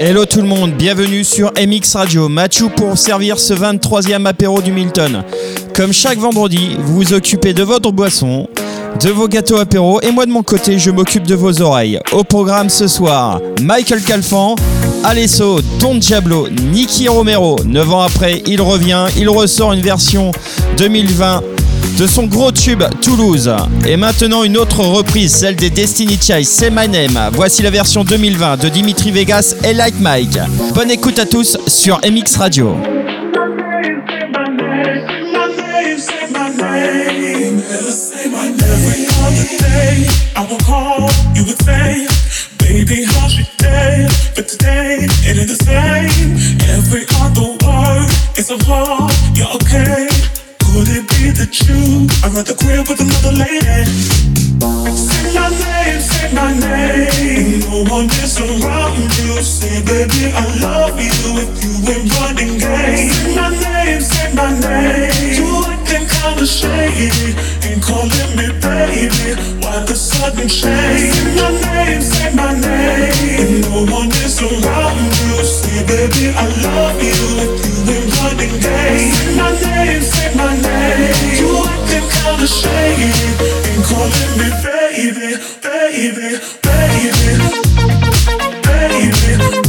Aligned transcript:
Hello 0.00 0.24
tout 0.26 0.40
le 0.40 0.48
monde, 0.48 0.72
bienvenue 0.72 1.22
sur 1.22 1.52
MX 1.52 1.94
Radio. 1.94 2.28
Mathieu 2.28 2.68
pour 2.68 2.98
servir 2.98 3.38
ce 3.38 3.54
23e 3.54 4.26
apéro 4.26 4.60
du 4.60 4.72
Milton. 4.72 5.22
Comme 5.72 5.92
chaque 5.92 6.18
vendredi, 6.18 6.76
vous 6.78 6.96
vous 6.96 7.12
occupez 7.12 7.54
de 7.54 7.62
votre 7.62 7.92
boisson, 7.92 8.48
de 9.00 9.10
vos 9.10 9.28
gâteaux 9.28 9.56
apéro 9.56 10.00
et 10.00 10.10
moi 10.10 10.26
de 10.26 10.32
mon 10.32 10.42
côté, 10.42 10.80
je 10.80 10.90
m'occupe 10.90 11.26
de 11.28 11.36
vos 11.36 11.62
oreilles. 11.62 12.00
Au 12.10 12.24
programme 12.24 12.70
ce 12.70 12.88
soir, 12.88 13.40
Michael 13.62 14.02
Calfan, 14.02 14.56
Alesso, 15.04 15.60
Don 15.78 15.94
Diablo, 15.94 16.48
Nicky 16.48 17.06
Romero. 17.08 17.56
9 17.64 17.92
ans 17.92 18.02
après, 18.02 18.42
il 18.46 18.60
revient, 18.60 19.06
il 19.16 19.28
ressort 19.28 19.74
une 19.74 19.80
version 19.80 20.32
2020 20.76 21.42
de 21.98 22.06
son 22.06 22.26
gros 22.26 22.52
tube 22.52 22.82
Toulouse. 23.00 23.50
Et 23.86 23.96
maintenant 23.96 24.42
une 24.44 24.56
autre 24.56 24.80
reprise, 24.80 25.32
celle 25.32 25.56
des 25.56 25.70
Destiny 25.70 26.18
Child, 26.20 26.44
C'est 26.44 26.70
My 26.70 26.88
Name. 26.88 27.30
Voici 27.32 27.62
la 27.62 27.70
version 27.70 28.04
2020 28.04 28.56
de 28.58 28.68
Dimitri 28.68 29.10
Vegas 29.10 29.54
et 29.64 29.72
Like 29.72 29.98
Mike. 30.00 30.38
Bonne 30.74 30.90
écoute 30.90 31.18
à 31.18 31.26
tous 31.26 31.56
sur 31.66 31.98
MX 31.98 32.36
Radio. 32.36 32.76
That 51.44 51.60
you 51.68 52.08
are 52.24 52.40
at 52.40 52.46
the 52.48 52.56
crib 52.56 52.88
with 52.88 53.04
another 53.04 53.36
lady? 53.36 53.84
Say 54.96 55.28
my 55.36 55.52
name, 55.52 56.00
say 56.00 56.32
my 56.32 56.56
name. 56.56 57.60
No 57.68 57.84
one 57.84 58.08
is 58.24 58.40
around 58.40 59.12
you. 59.20 59.44
Say, 59.44 59.84
baby, 59.84 60.32
I 60.32 60.40
love 60.64 60.96
you 60.96 61.12
if 61.44 61.52
you 61.60 61.84
ain't 61.84 62.08
running 62.16 62.56
game. 62.56 63.12
Say 63.12 63.36
my 63.36 63.52
name, 63.60 64.00
say 64.00 64.32
my 64.32 64.56
name. 64.56 65.36
You 65.36 65.73
acting 65.94 66.08
kinda 66.08 66.46
shady. 66.46 67.34
Ain't 67.66 67.82
calling 67.82 68.36
me 68.36 68.48
baby. 68.60 69.34
Why 69.60 69.84
the 69.84 69.94
sudden 69.94 70.48
change? 70.48 71.14
Say 71.14 71.34
my 71.34 71.50
name, 71.60 72.02
say 72.02 72.34
my 72.34 72.52
name. 72.54 73.60
No 73.62 73.84
one 73.92 74.10
is 74.24 74.40
around 74.42 75.12
you. 75.20 75.44
Say, 75.44 75.84
baby, 75.86 76.32
I 76.34 76.46
love 76.62 77.02
you 77.02 77.18
if 77.44 77.52
you 77.64 77.76
ain't 77.94 78.10
running 78.18 78.56
game. 78.60 79.12
Say 79.12 79.34
my 79.36 79.50
name, 79.60 80.02
say 80.02 80.34
my 80.34 80.52
name. 80.56 81.14
You 81.38 81.64
acting 81.64 82.08
kinda 82.10 82.46
shady, 82.46 83.10
ain't 83.70 83.84
calling 83.86 84.32
me 84.38 84.48
baby, 84.64 85.36
baby, 85.62 86.38
baby, 86.62 87.10
baby, 88.70 89.63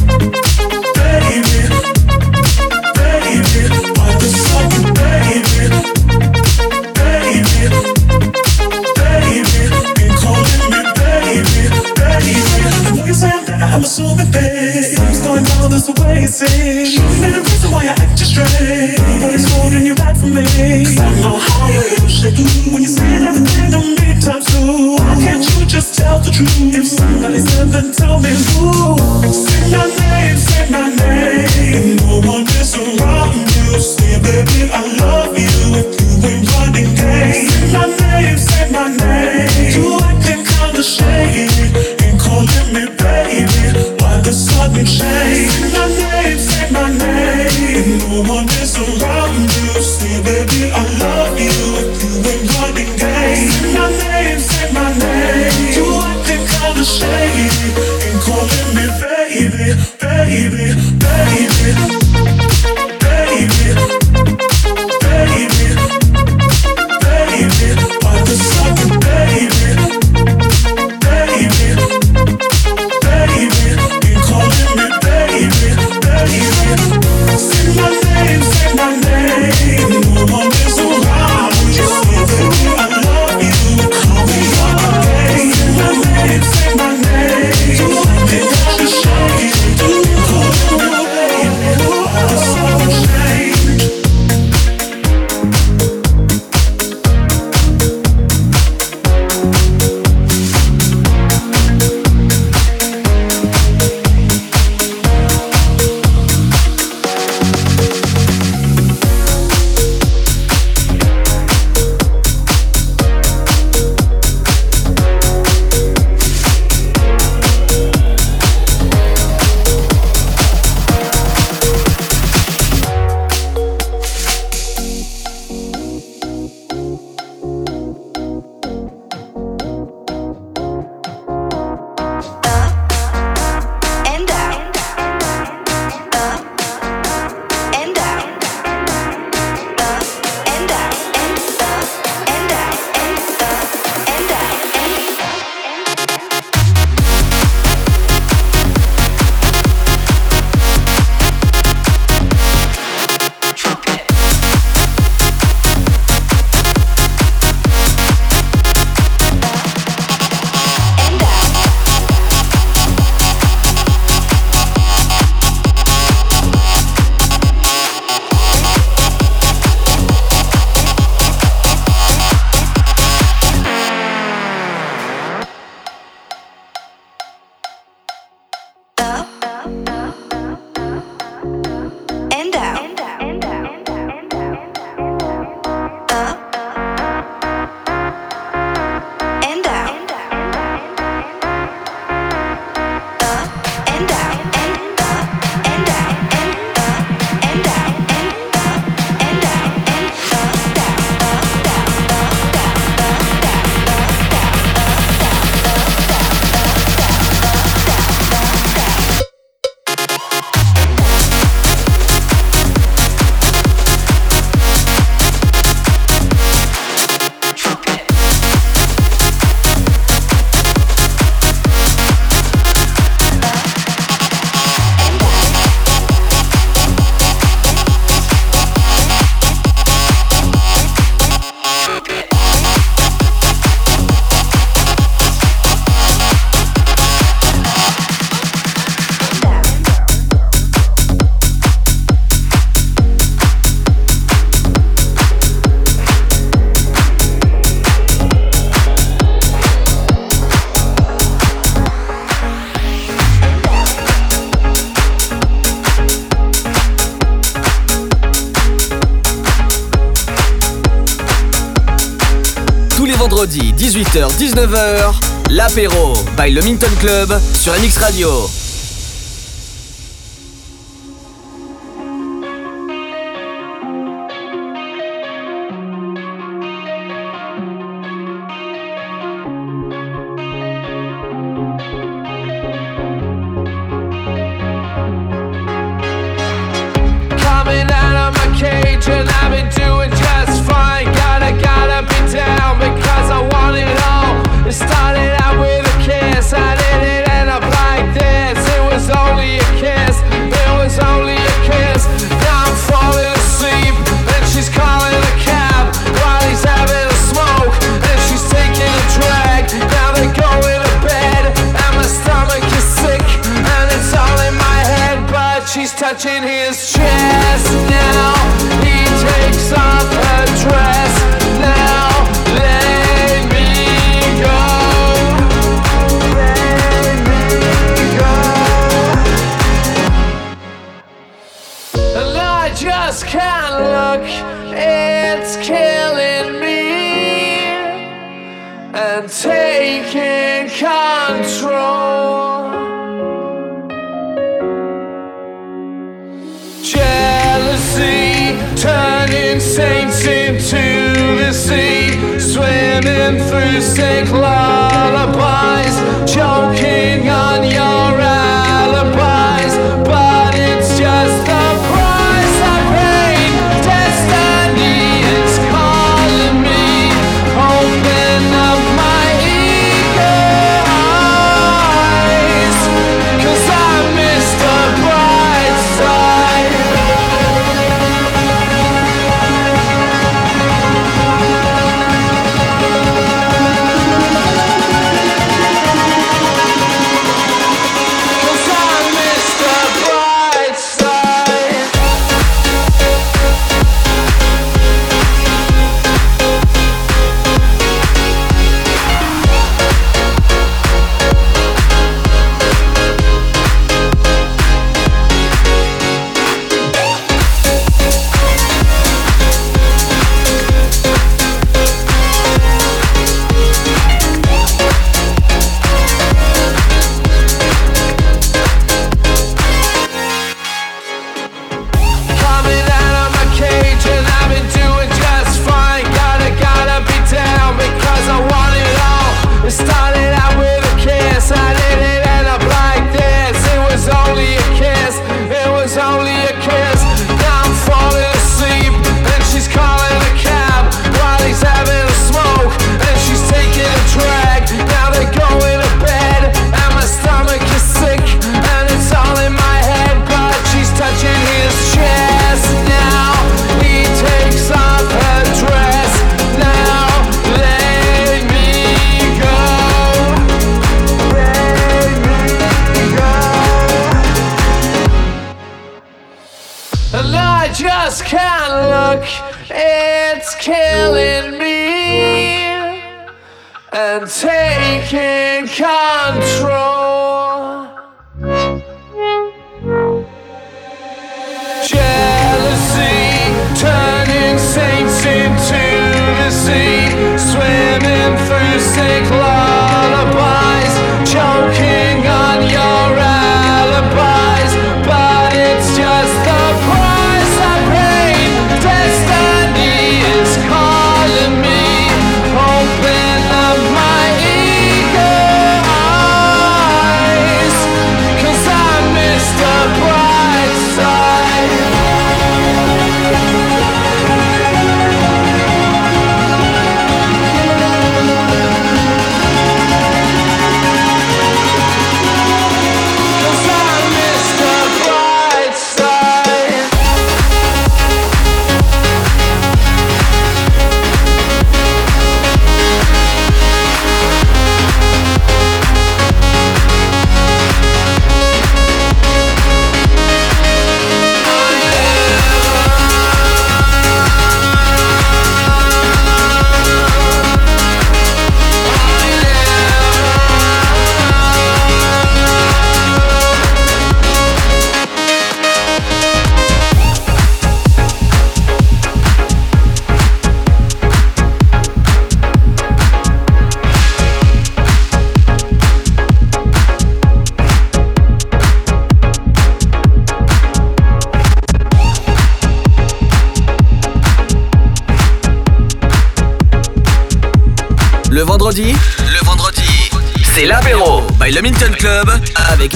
18h-19h, 264.37 265.13
l'apéro 265.51 266.13
by 266.35 266.51
le 266.51 266.61
Minton 266.61 266.89
Club 266.99 267.39
sur 267.53 267.71
MX 267.73 267.97
Radio. 267.99 268.64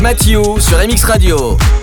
Mathieu 0.09 0.41
sur 0.57 0.79
MX 0.79 1.03
Radio. 1.03 1.78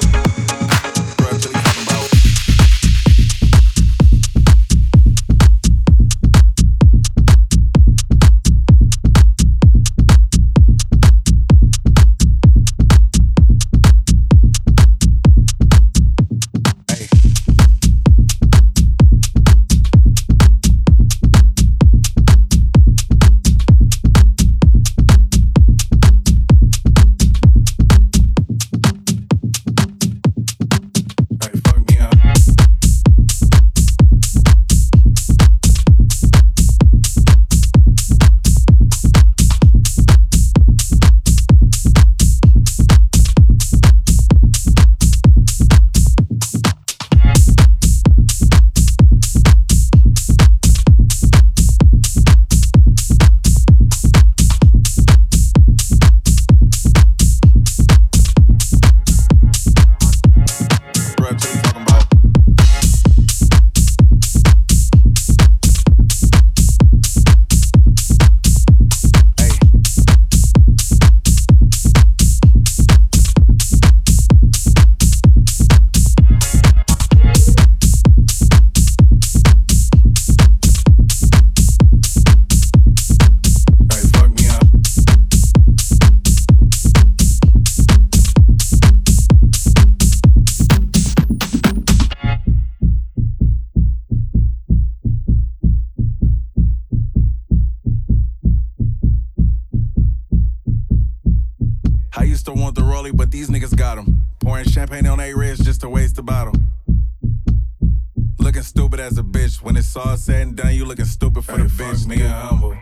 all 109.97 110.17
said 110.17 110.43
and 110.43 110.57
done, 110.57 110.75
you 110.75 110.85
looking 110.85 111.05
stupid 111.05 111.45
for 111.45 111.53
hey, 111.53 111.63
the 111.63 111.69
bitch, 111.69 112.07
nigga. 112.07 112.29
Humble. 112.29 112.77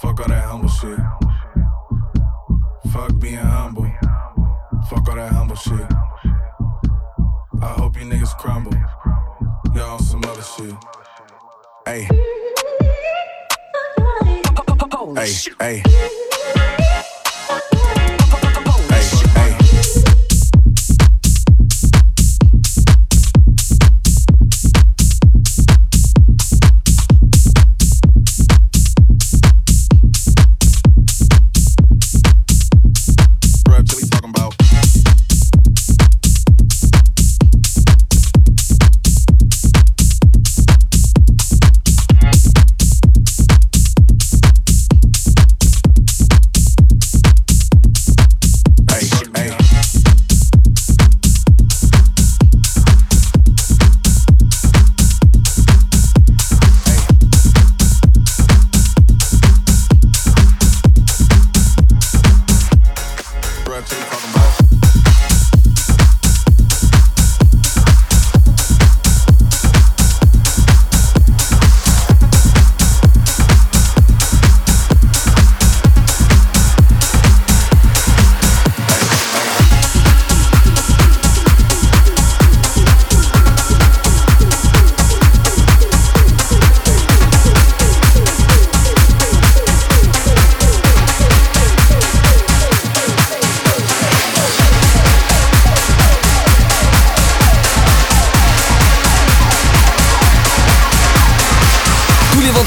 Fuck 0.00 0.20
all 0.20 0.28
that 0.28 0.44
humble 0.44 0.68
shit. 0.68 0.98
Fuck 2.92 3.18
being 3.18 3.36
humble. 3.36 3.90
Fuck 4.88 5.08
all 5.08 5.14
that 5.16 5.32
humble 5.32 5.56
shit. 5.56 5.86
I 7.62 7.68
hope 7.78 7.98
you 7.98 8.06
niggas 8.06 8.36
crumble. 8.38 8.72
Y'all 9.74 9.92
on 9.92 10.02
some 10.02 10.24
other 10.24 10.42
shit. 10.42 10.74
Hey. 11.86 12.08
Hey, 15.60 15.82
hey. 15.82 16.89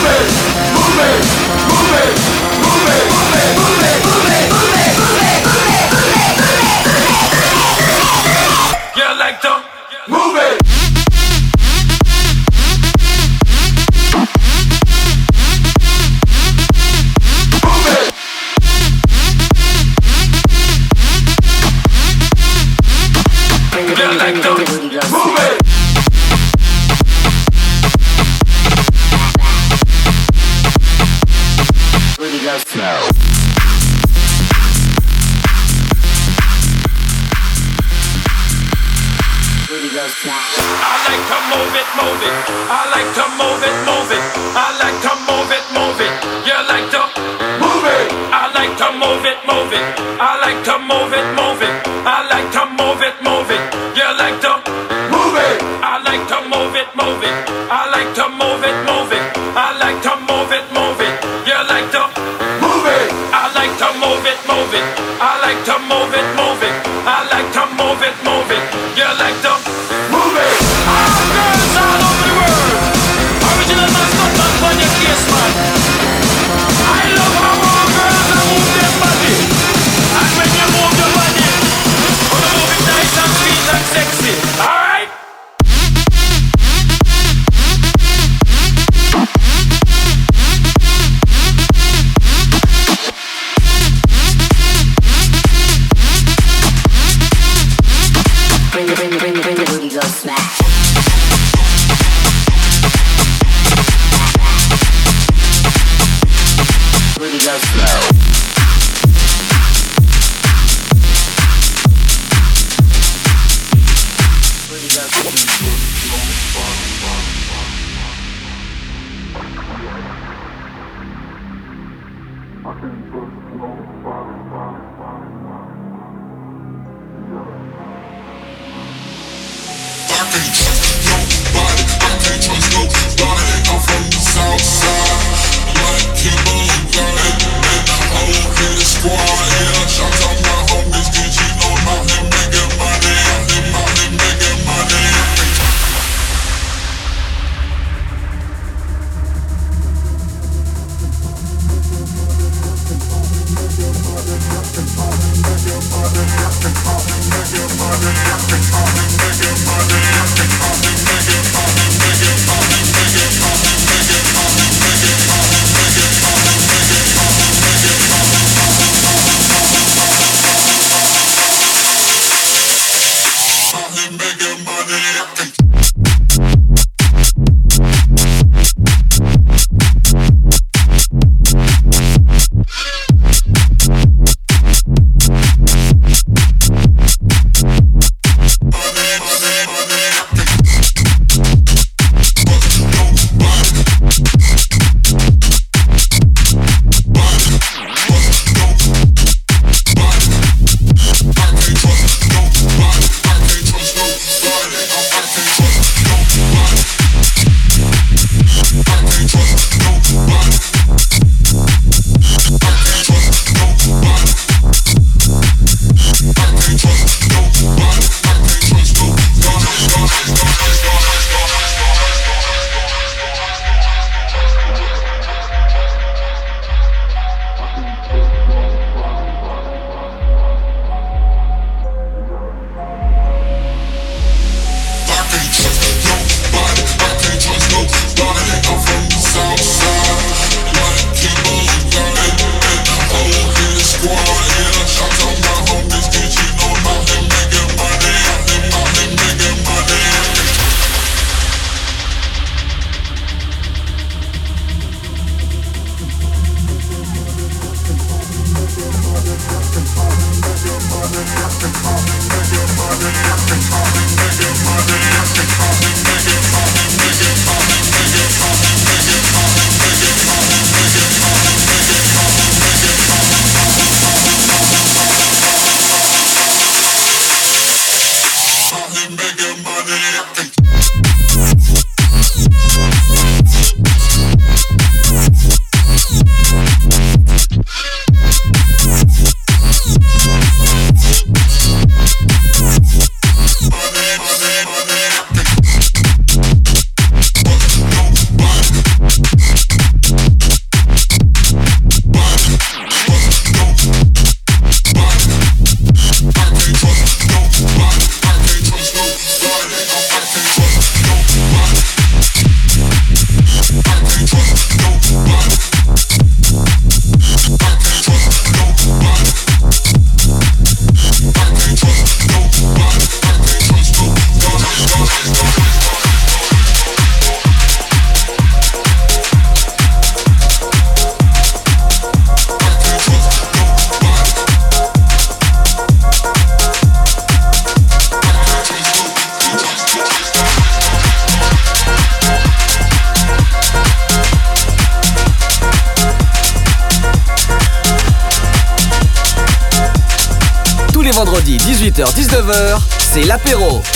move 0.00 0.08
it, 0.08 0.30
move 0.74 1.00
it, 1.04 1.20
move 1.68 1.92
it, 2.00 2.16
move 2.64 2.88
it, 2.88 3.06
move 3.12 3.34
it, 3.36 3.58
move 3.58 3.82
it. 3.84 3.99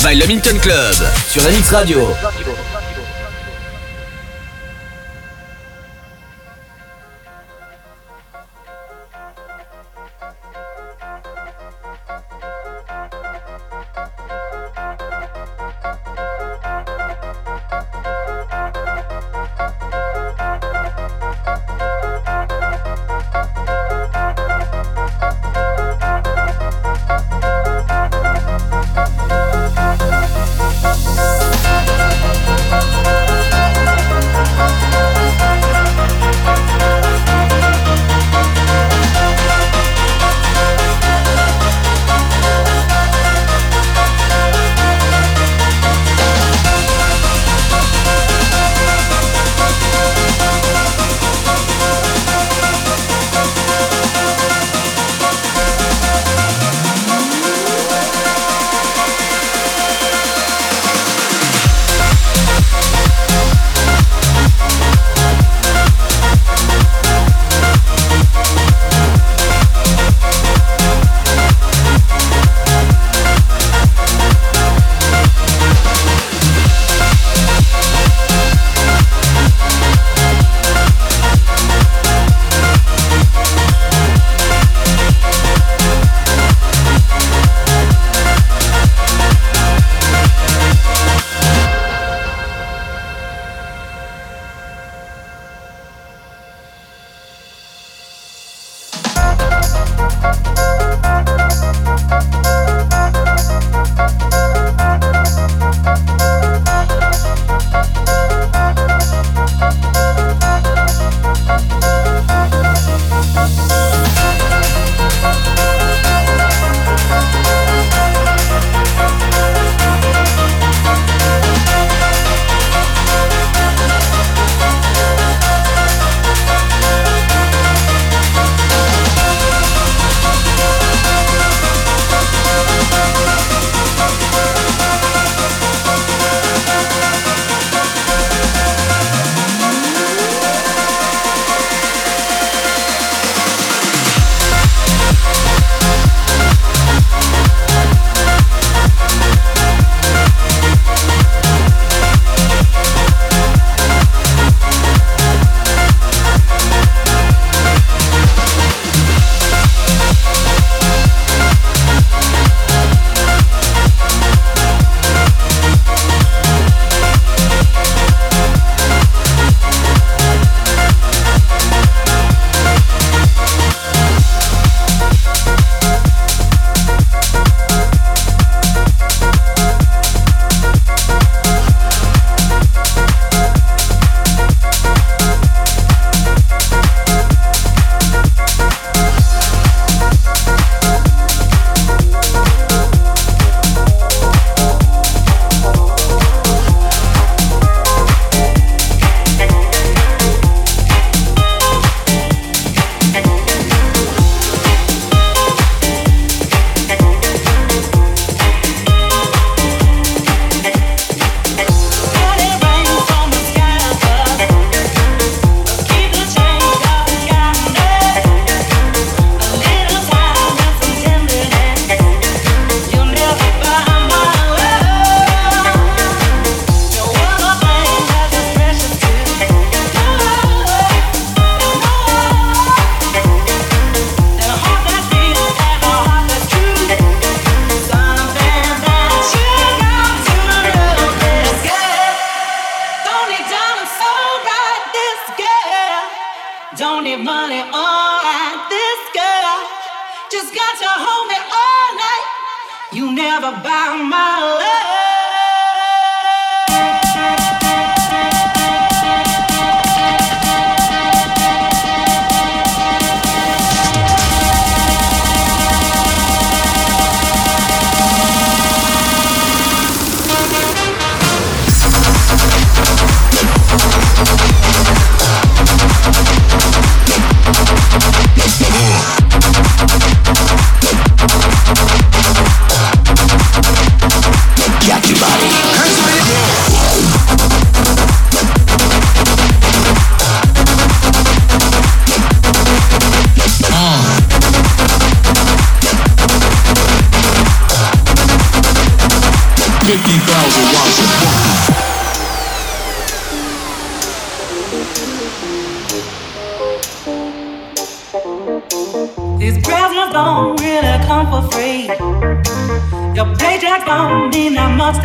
by 0.05 0.13
le 0.13 0.25
Club 0.59 0.93
sur 1.27 1.43
la 1.43 1.49
Radio. 1.71 2.13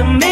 to 0.01 0.07
me. 0.19 0.30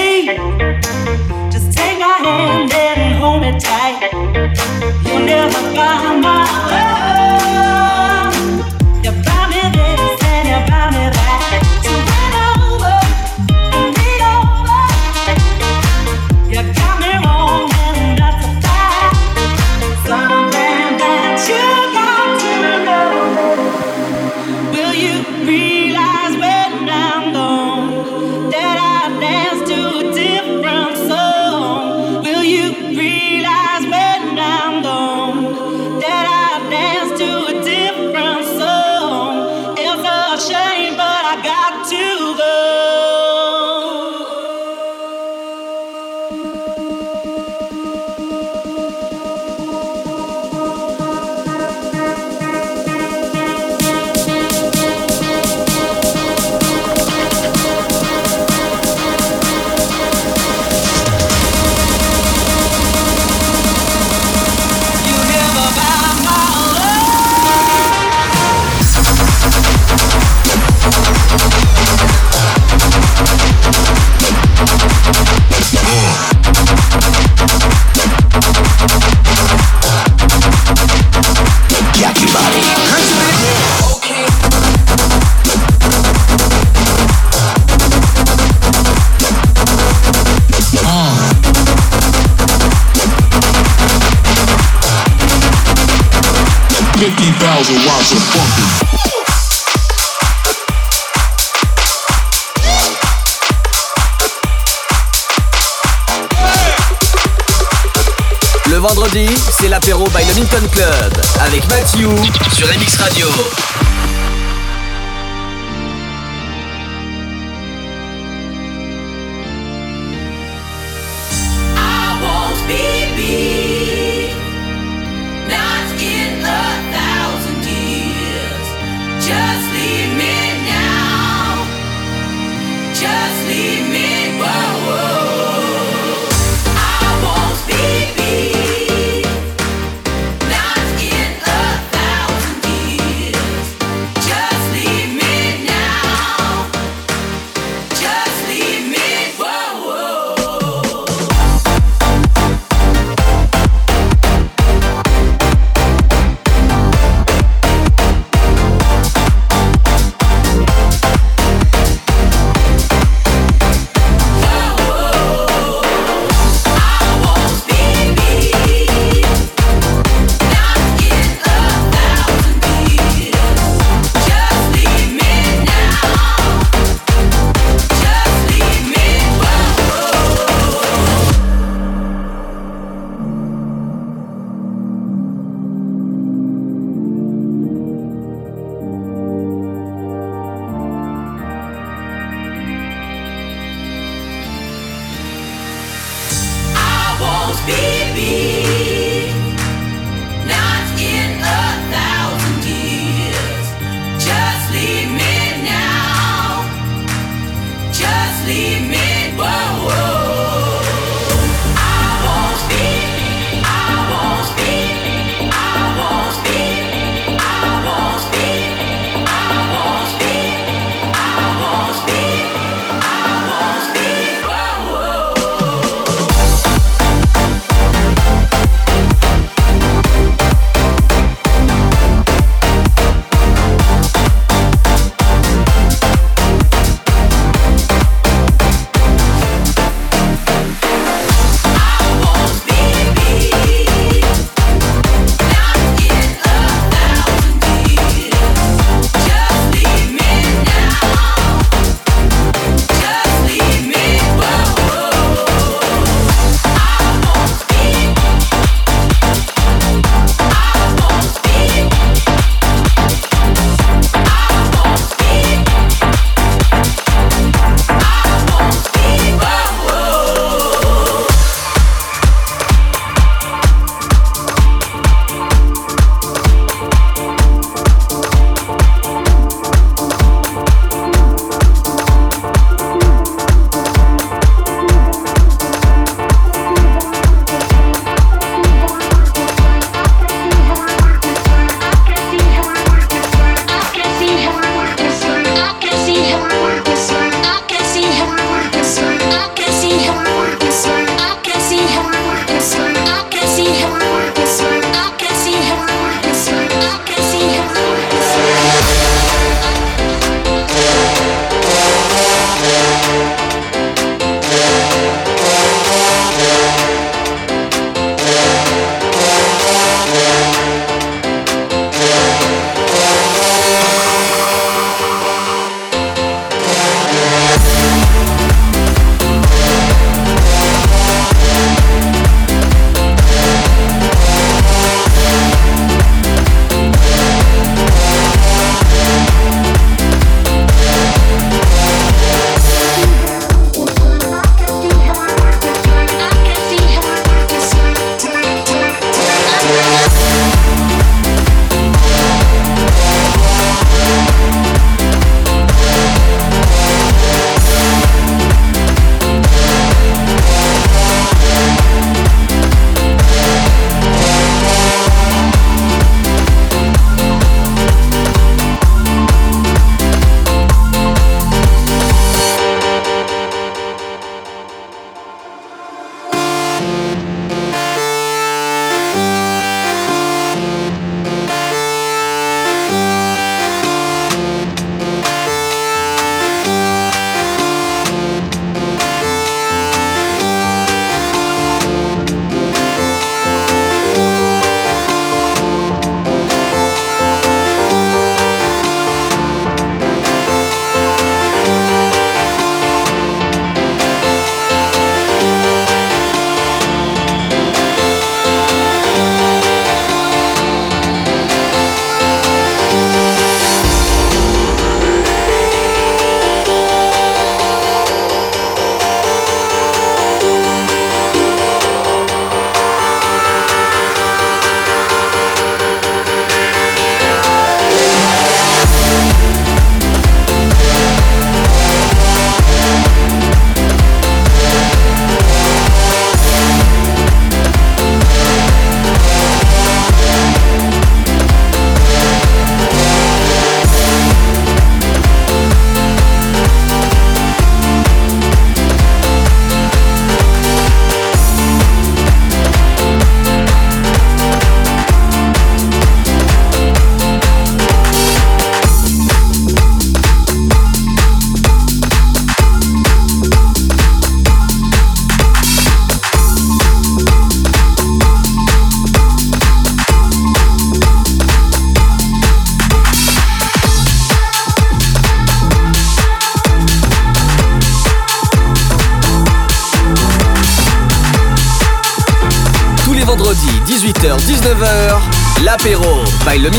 Le 108.78 108.82
vendredi, 108.82 109.26
c'est 109.50 109.66
l'apéro 109.66 110.04
by 110.10 110.24
the 110.24 110.36
Minton 110.36 110.68
Club 110.70 111.12
avec 111.40 111.68
Matthew 111.68 112.06
sur 112.54 112.68
MX 112.68 112.96
Radio. 113.00 113.26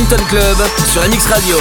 Milton 0.09 0.27
Club 0.27 0.57
sur 0.87 1.01
MX 1.03 1.27
Radio. 1.27 1.57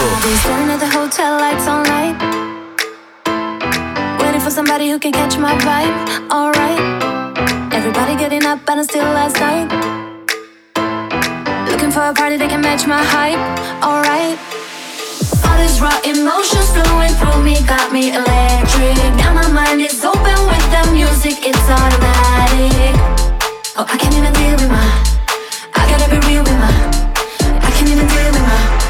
Somebody 4.48 4.90
who 4.90 4.98
can 4.98 5.12
catch 5.12 5.36
my 5.36 5.54
vibe, 5.58 5.92
alright. 6.32 6.80
Everybody 7.74 8.16
getting 8.16 8.46
up, 8.46 8.60
and 8.66 8.80
I'm 8.80 8.84
still 8.84 9.04
last 9.04 9.38
night. 9.38 9.68
Looking 11.70 11.90
for 11.90 12.00
a 12.00 12.14
party 12.14 12.38
that 12.38 12.48
can 12.48 12.62
match 12.62 12.86
my 12.86 13.04
hype, 13.04 13.38
alright. 13.84 14.38
All 15.44 15.58
these 15.60 15.78
raw 15.80 16.00
emotions 16.02 16.70
flowing 16.72 17.12
through 17.20 17.42
me 17.44 17.60
got 17.68 17.92
me 17.92 18.16
electric. 18.16 18.96
Now 19.20 19.34
my 19.34 19.48
mind 19.52 19.82
is 19.82 20.02
open 20.02 20.38
with 20.48 20.64
the 20.72 20.90
music, 20.90 21.36
it's 21.44 21.68
automatic. 21.68 22.96
Oh, 23.76 23.84
I 23.86 23.98
can't 23.98 24.14
even 24.16 24.32
deal 24.32 24.56
with 24.56 24.70
my. 24.70 24.88
I 25.76 25.84
gotta 25.90 26.08
be 26.08 26.18
real 26.26 26.42
with 26.42 26.58
my 26.58 26.97
you're 27.88 28.06
dealing 28.06 28.42
with 28.42 28.87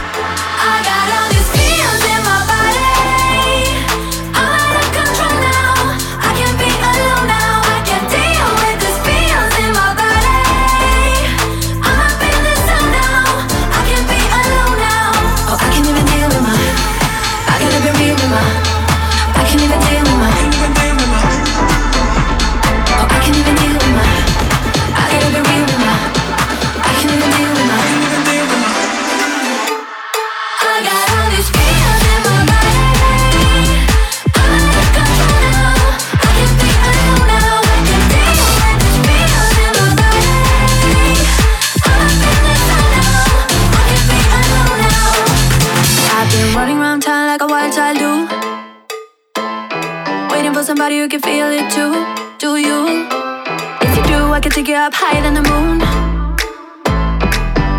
Get 54.69 54.77
up 54.77 54.93
higher 54.93 55.23
than 55.23 55.33
the 55.33 55.41
moon. 55.49 55.79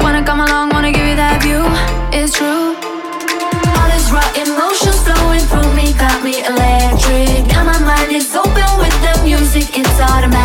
Wanna 0.02 0.24
come 0.26 0.40
along, 0.40 0.72
wanna 0.72 0.92
give 0.92 1.06
you 1.06 1.16
that 1.16 1.38
view. 1.44 1.62
It's 2.10 2.34
true. 2.34 2.74
All 3.78 3.88
these 3.94 4.10
raw 4.10 4.26
emotions 4.34 4.98
flowing 5.06 5.46
through 5.52 5.72
me 5.78 5.94
got 5.94 6.18
me 6.24 6.42
electric. 6.42 7.46
Now 7.54 7.64
my 7.64 7.78
mind 7.78 8.12
is 8.12 8.36
open 8.36 8.70
with 8.82 8.96
the 9.06 9.22
music, 9.24 9.70
it's 9.78 10.02
automatic. 10.02 10.39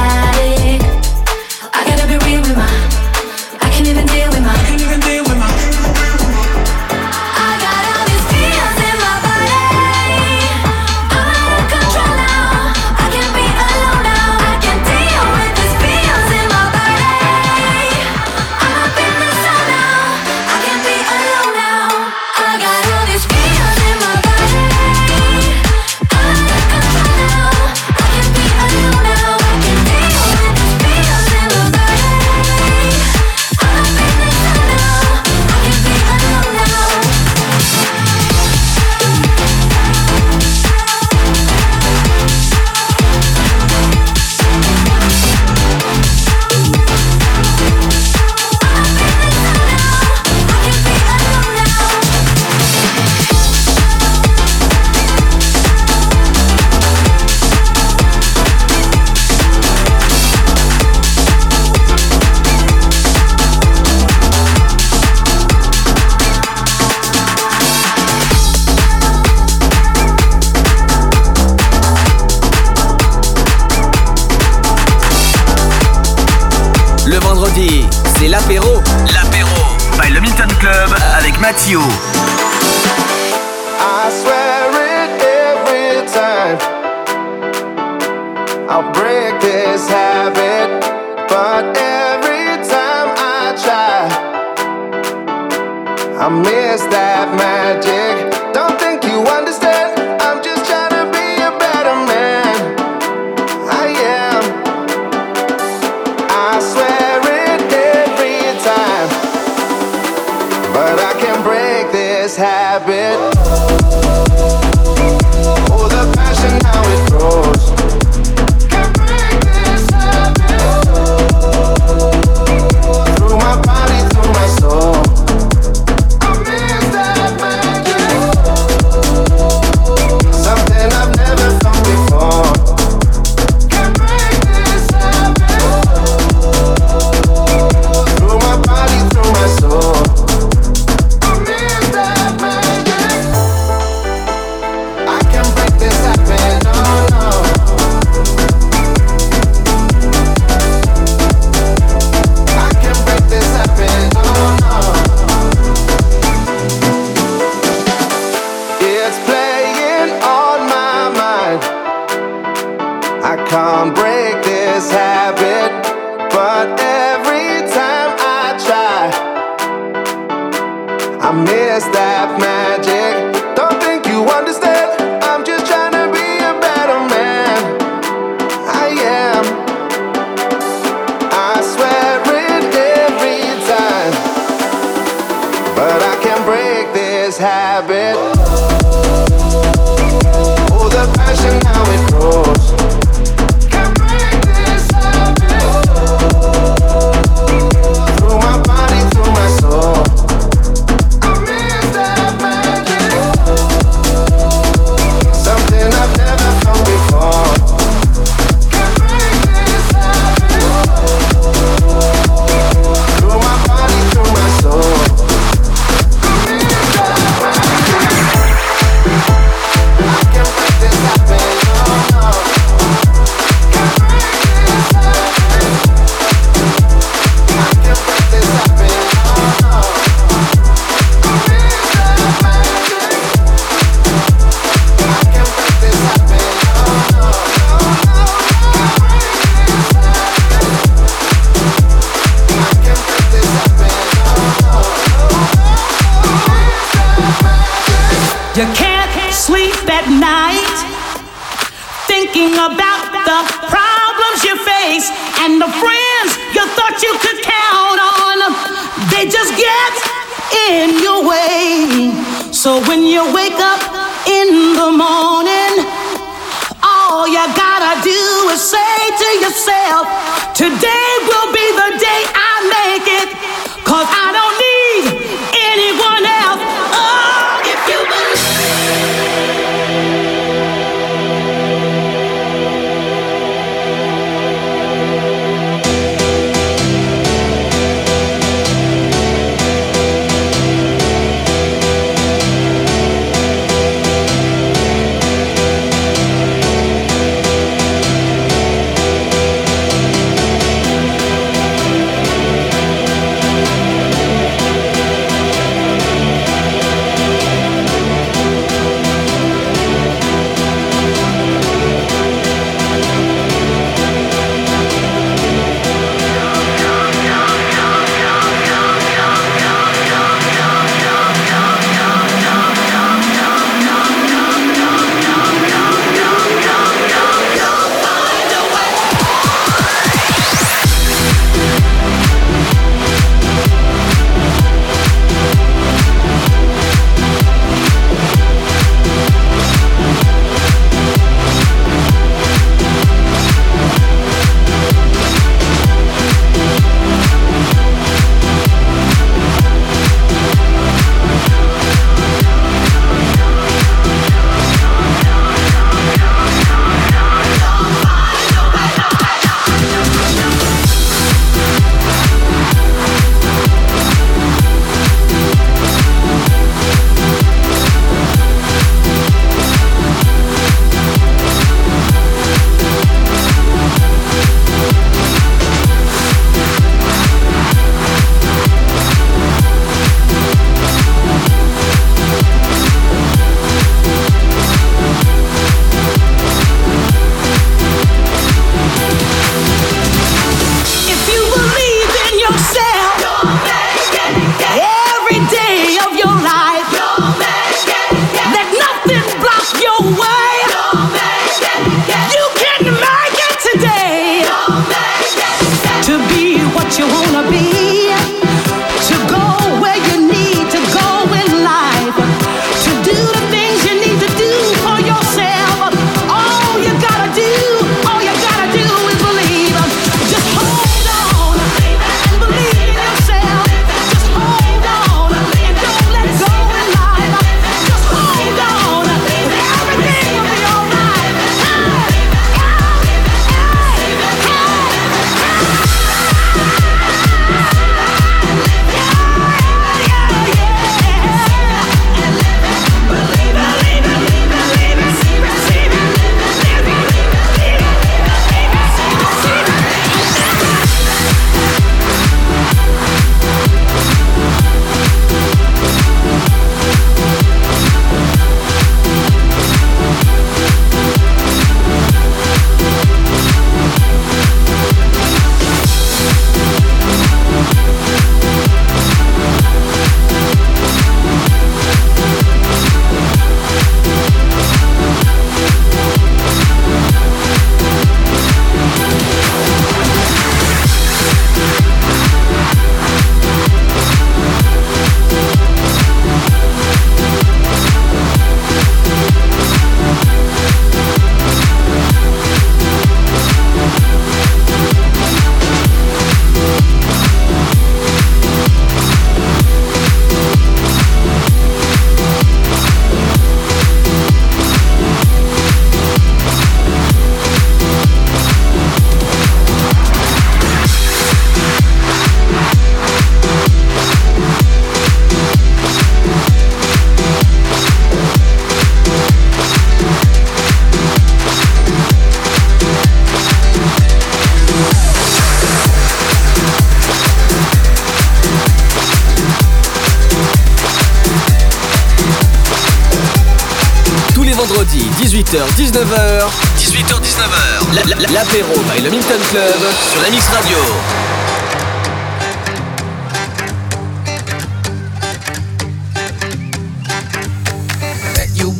18h-19h. 535.84 536.48
18h-19h. 536.78 538.32
L'apéro 538.32 538.72
by 538.88 539.02
le 539.02 539.10
Milton 539.10 539.40
Club 539.50 539.82
sur 540.10 540.22
la 540.22 540.30
Mix 540.30 540.48
Radio. 540.48 540.78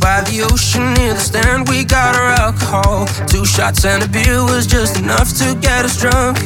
by 0.01 0.21
the 0.31 0.43
ocean 0.43 0.93
near 0.95 1.15
the 1.15 1.21
stand 1.21 1.67
we 1.67 1.83
got 1.83 2.15
our 2.15 2.33
alcohol 2.39 3.07
two 3.27 3.43
shots 3.47 3.87
and 3.87 4.03
a 4.03 4.09
beer 4.09 4.45
was 4.45 4.67
just 4.67 4.99
enough 4.99 5.33
to 5.33 5.55
get 5.63 5.87
us 5.87 5.99
drunk 5.99 6.37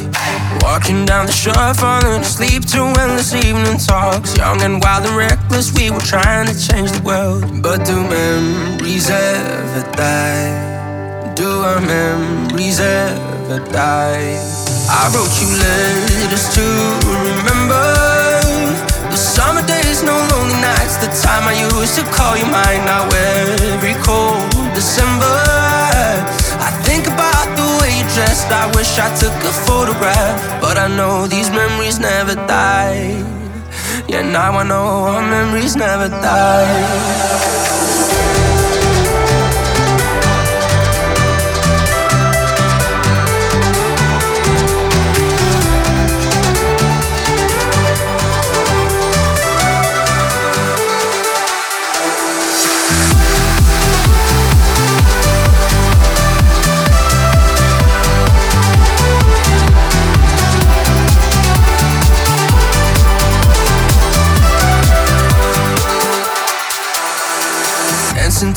Walking 0.61 1.05
down 1.05 1.25
the 1.25 1.31
shore, 1.31 1.73
falling 1.73 2.21
asleep 2.21 2.65
to 2.73 2.81
endless 3.01 3.33
evening 3.33 3.77
talks. 3.77 4.37
Young 4.37 4.61
and 4.61 4.81
wild 4.83 5.05
and 5.05 5.15
reckless, 5.15 5.73
we 5.73 5.89
were 5.91 5.99
trying 5.99 6.47
to 6.47 6.55
change 6.55 6.91
the 6.91 7.01
world. 7.03 7.61
But 7.61 7.85
do 7.85 7.95
memories 8.01 9.09
ever 9.09 9.85
die? 9.93 11.33
Do 11.35 11.47
our 11.47 11.81
memories 11.81 12.79
ever 12.79 13.59
die? 13.71 14.35
I 14.89 15.11
wrote 15.13 15.33
you 15.41 15.49
letters 15.63 16.49
to 16.55 16.65
remember 17.07 18.09
the 19.09 19.17
summer 19.17 19.65
days, 19.65 20.03
no 20.03 20.13
lonely 20.31 20.59
nights. 20.61 20.97
The 20.97 21.09
time 21.25 21.47
I 21.47 21.53
used 21.57 21.95
to 21.95 22.03
call 22.13 22.37
you 22.37 22.45
mine. 22.45 22.85
Now 22.85 23.09
every 23.09 23.95
cold 24.05 24.49
December, 24.73 25.33
dressed. 28.13 28.49
I 28.51 28.65
wish 28.75 28.97
I 28.97 29.09
took 29.15 29.35
a 29.43 29.53
photograph, 29.67 30.61
but 30.61 30.77
I 30.77 30.87
know 30.87 31.27
these 31.27 31.49
memories 31.49 31.99
never 31.99 32.35
die. 32.35 33.23
Yeah, 34.07 34.23
now 34.23 34.57
I 34.57 34.63
know 34.63 34.85
our 35.11 35.21
memories 35.21 35.75
never 35.75 36.09
die. 36.09 37.88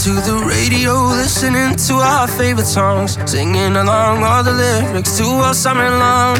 To 0.02 0.10
the 0.14 0.34
radio, 0.44 0.94
listening 1.14 1.76
to 1.76 1.94
our 1.94 2.26
favorite 2.26 2.66
songs, 2.66 3.16
singing 3.24 3.76
along 3.76 4.24
all 4.24 4.42
the 4.42 4.50
lyrics 4.50 5.16
to 5.16 5.22
all 5.22 5.54
summer 5.54 5.88
long. 5.90 6.36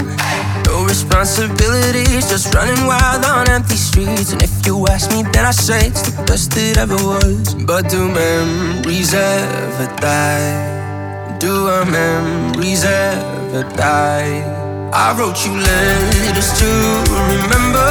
No 0.66 0.84
responsibilities, 0.84 2.28
just 2.28 2.52
running 2.56 2.84
wild 2.88 3.24
on 3.24 3.48
empty 3.48 3.76
streets. 3.76 4.32
And 4.32 4.42
if 4.42 4.66
you 4.66 4.84
ask 4.88 5.12
me, 5.12 5.22
then 5.30 5.44
I 5.44 5.52
say 5.52 5.86
it's 5.86 6.02
the 6.10 6.24
best 6.24 6.56
it 6.56 6.76
ever 6.76 6.96
was. 6.96 7.54
But 7.54 7.88
do 7.88 8.08
memories 8.08 9.14
ever 9.14 9.86
die? 10.00 11.38
Do 11.38 11.68
our 11.68 11.84
memories 11.84 12.82
ever 12.82 13.62
die? 13.76 14.42
I 14.92 15.14
wrote 15.16 15.38
you 15.46 15.54
letters 15.54 16.50
to 16.58 16.70
remember 17.30 17.90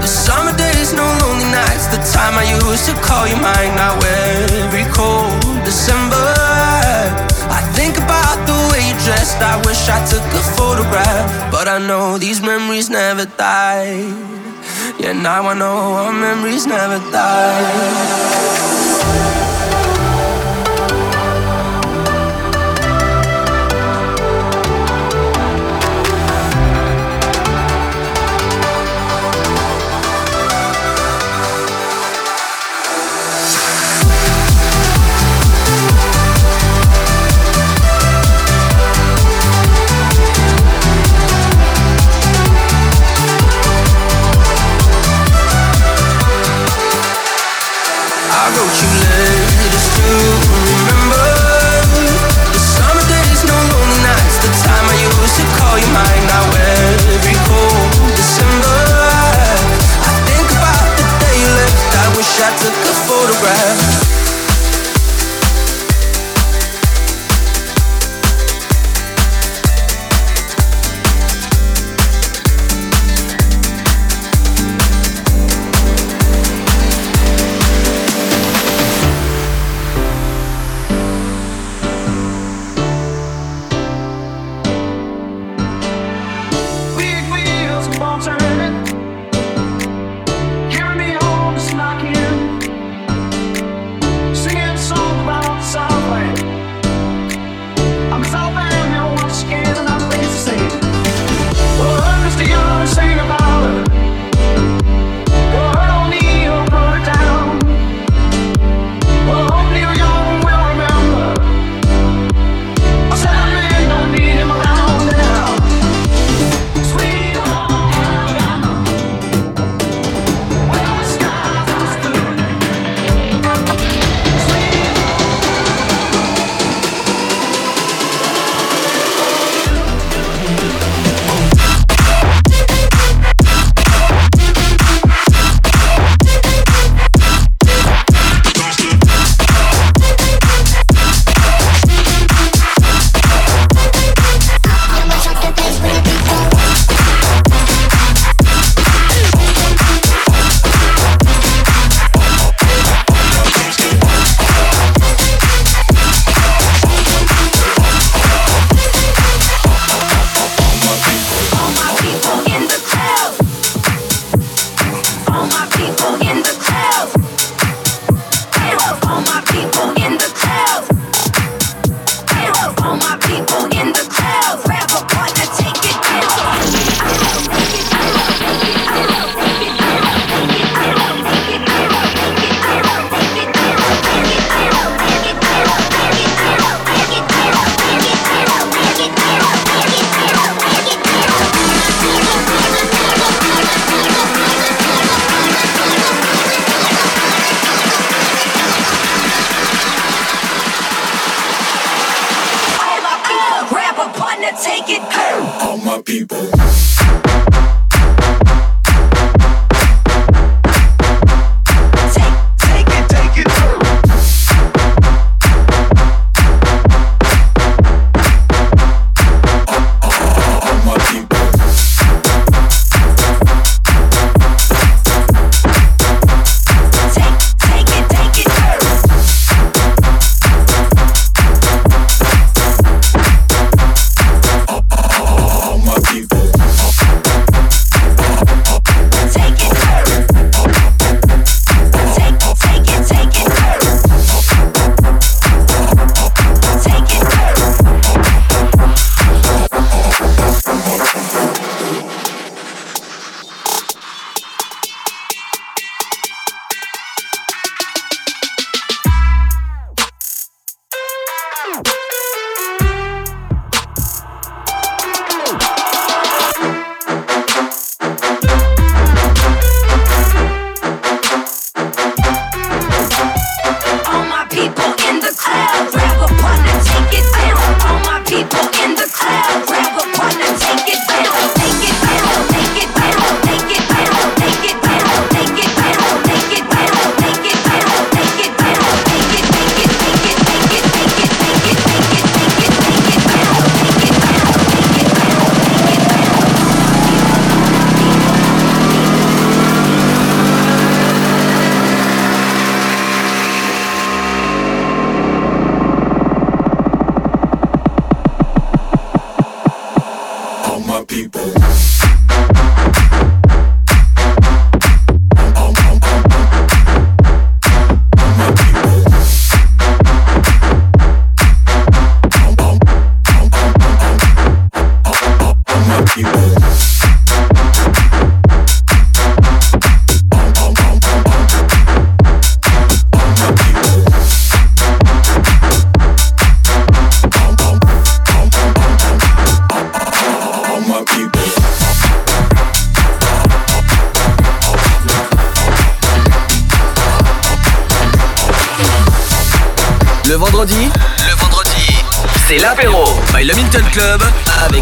the 0.00 0.08
summer 0.08 0.56
days, 0.56 0.94
no 0.94 1.04
lonely 1.20 1.50
nights. 1.52 1.97
Time 2.18 2.34
I 2.34 2.46
used 2.66 2.84
to 2.90 2.94
call 3.00 3.28
you 3.28 3.36
mine. 3.36 3.72
Now 3.78 3.94
every 4.02 4.86
cold 4.90 5.38
December, 5.64 6.26
I 7.58 7.60
think 7.78 7.96
about 7.96 8.38
the 8.42 8.58
way 8.70 8.82
you 8.90 8.96
dressed. 9.06 9.38
I 9.40 9.54
wish 9.64 9.88
I 9.88 10.02
took 10.10 10.26
a 10.40 10.42
photograph, 10.58 11.52
but 11.52 11.68
I 11.68 11.78
know 11.78 12.18
these 12.18 12.42
memories 12.42 12.90
never 12.90 13.24
die. 13.24 14.02
Yeah, 14.98 15.12
now 15.12 15.46
I 15.46 15.54
know 15.54 15.76
our 16.02 16.12
memories 16.12 16.66
never 16.66 16.98
die. 17.12 18.67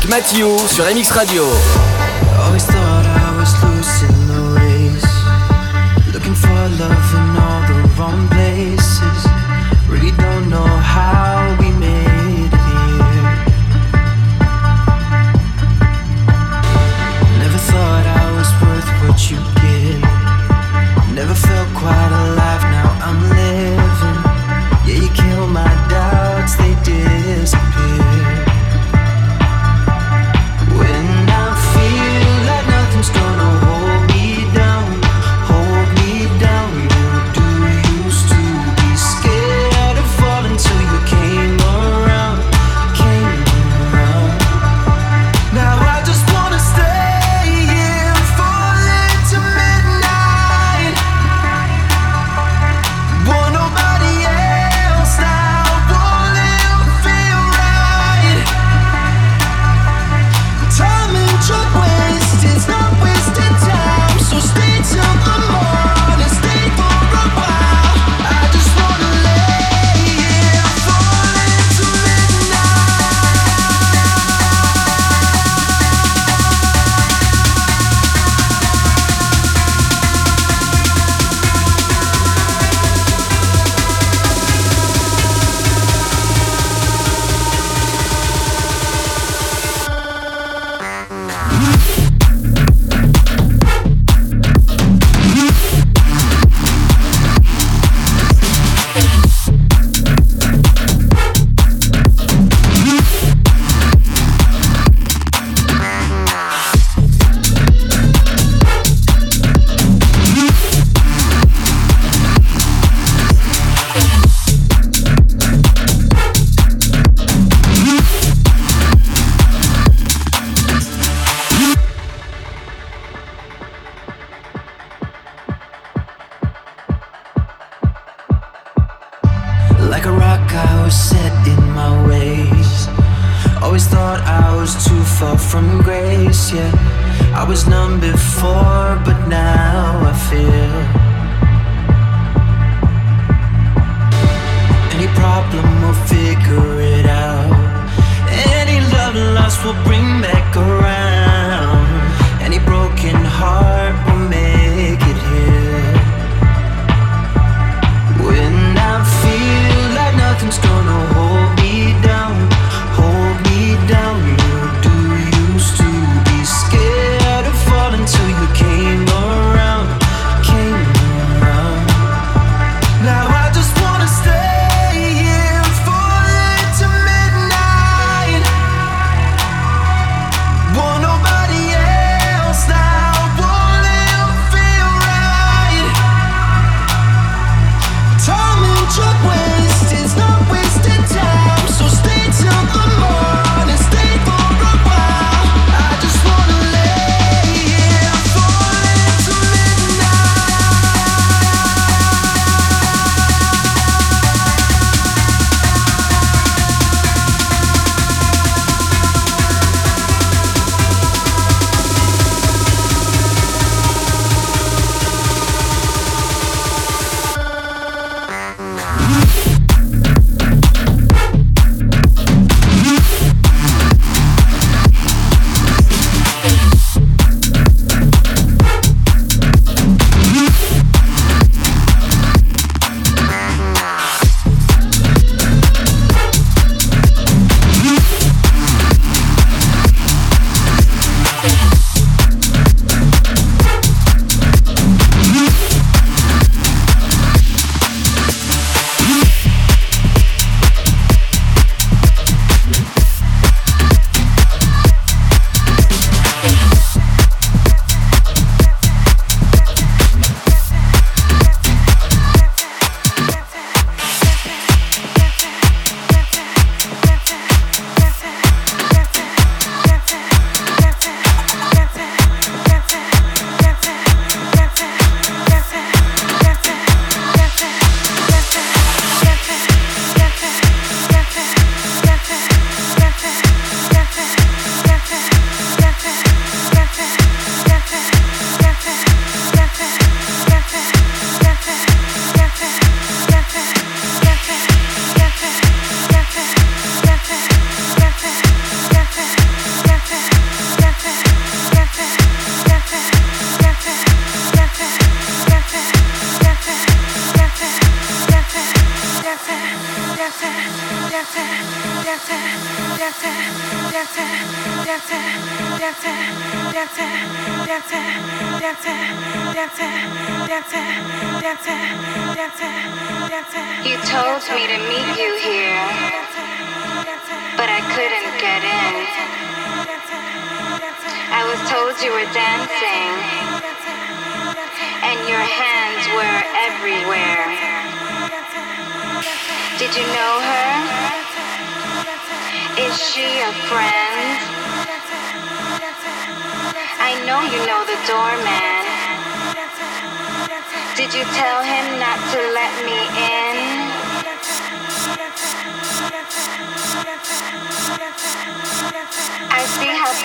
Mathieu 0.09 0.57
sur 0.69 0.85
MX 0.85 1.11
Radio. 1.13 1.86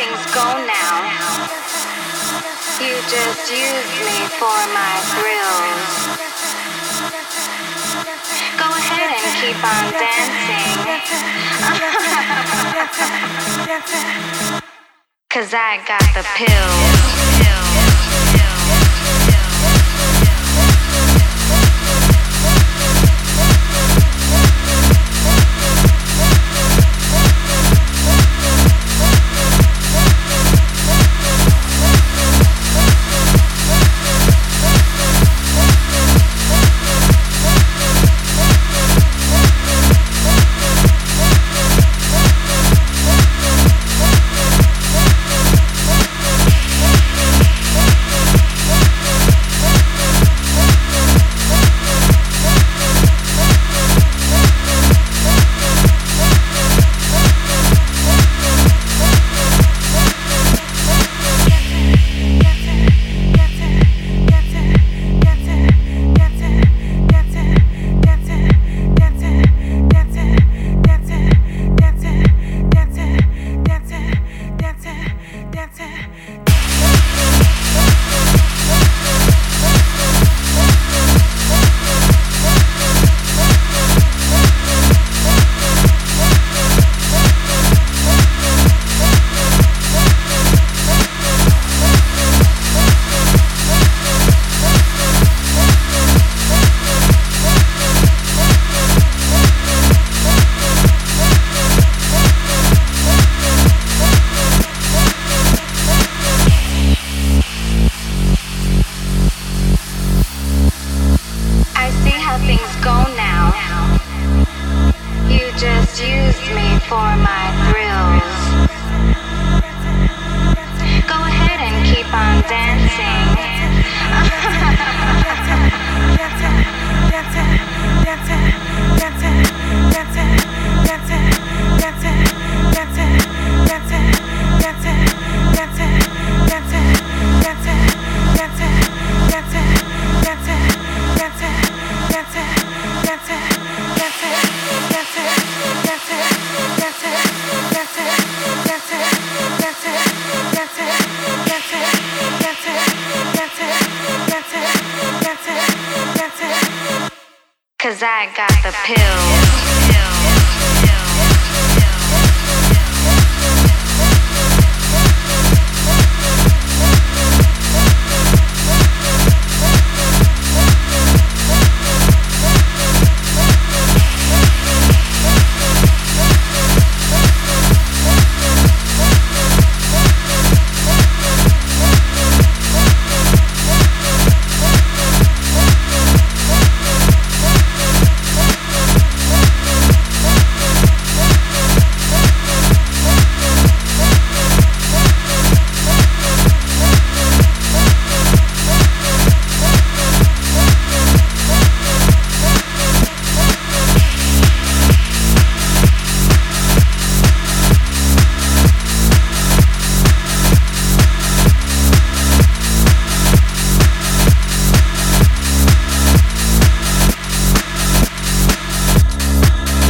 Things 0.02 0.26
go 0.34 0.48
now. 0.66 0.98
You 2.82 2.98
just 3.06 3.52
used 3.54 3.98
me 4.08 4.18
for 4.42 4.60
my 4.74 4.94
thrills. 5.14 5.92
Go 8.58 8.68
ahead 8.82 9.10
and 9.14 9.26
keep 9.42 9.62
on 9.62 9.86
dancing. 10.02 10.80
Cause 15.30 15.54
I 15.54 15.78
got 15.88 16.06
the 16.16 16.24
pills. 16.36 17.31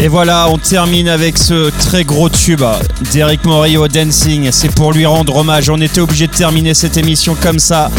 Et 0.03 0.07
voilà, 0.07 0.47
on 0.49 0.57
termine 0.57 1.07
avec 1.07 1.37
ce 1.37 1.69
très 1.69 2.03
gros 2.03 2.27
tube 2.27 2.63
d'Eric 3.11 3.45
Morillo 3.45 3.87
Dancing. 3.87 4.49
C'est 4.51 4.73
pour 4.73 4.93
lui 4.93 5.05
rendre 5.05 5.35
hommage. 5.35 5.69
On 5.69 5.79
était 5.79 6.01
obligé 6.01 6.25
de 6.25 6.31
terminer 6.31 6.73
cette 6.73 6.97
émission 6.97 7.35
comme 7.39 7.59
ça. 7.59 7.91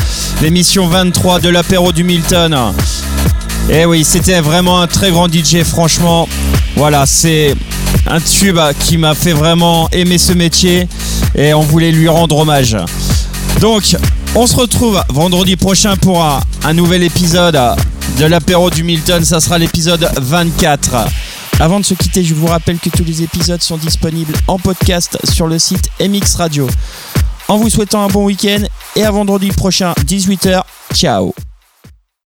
L'émission 0.42 0.88
23 0.88 1.38
de 1.38 1.48
l'apéro 1.48 1.92
du 1.92 2.02
Milton. 2.02 2.58
Et 3.70 3.84
oui, 3.84 4.02
c'était 4.02 4.40
vraiment 4.40 4.80
un 4.80 4.88
très 4.88 5.12
grand 5.12 5.32
DJ, 5.32 5.62
franchement. 5.62 6.28
Voilà, 6.74 7.06
c'est 7.06 7.54
un 8.08 8.18
tube 8.18 8.58
qui 8.80 8.98
m'a 8.98 9.14
fait 9.14 9.32
vraiment 9.32 9.88
aimer 9.92 10.18
ce 10.18 10.32
métier 10.32 10.88
et 11.36 11.54
on 11.54 11.60
voulait 11.62 11.92
lui 11.92 12.08
rendre 12.08 12.36
hommage. 12.36 12.76
Donc, 13.60 13.96
on 14.34 14.48
se 14.48 14.56
retrouve 14.56 15.00
vendredi 15.08 15.54
prochain 15.54 15.96
pour 15.96 16.24
un, 16.24 16.40
un 16.64 16.74
nouvel 16.74 17.04
épisode 17.04 17.60
de 18.18 18.24
l'apéro 18.24 18.70
du 18.70 18.82
Milton. 18.82 19.24
Ça 19.24 19.38
sera 19.38 19.56
l'épisode 19.56 20.10
24. 20.20 21.06
Avant 21.62 21.78
de 21.78 21.84
se 21.84 21.94
quitter, 21.94 22.24
je 22.24 22.34
vous 22.34 22.48
rappelle 22.48 22.80
que 22.80 22.90
tous 22.90 23.04
les 23.04 23.22
épisodes 23.22 23.62
sont 23.62 23.76
disponibles 23.76 24.34
en 24.48 24.58
podcast 24.58 25.16
sur 25.32 25.46
le 25.46 25.60
site 25.60 25.90
MX 26.00 26.34
Radio. 26.34 26.66
En 27.46 27.56
vous 27.56 27.70
souhaitant 27.70 28.02
un 28.02 28.08
bon 28.08 28.24
week-end 28.24 28.64
et 28.96 29.04
à 29.04 29.12
vendredi 29.12 29.52
prochain 29.52 29.92
18h. 30.04 30.62
Ciao 30.92 31.32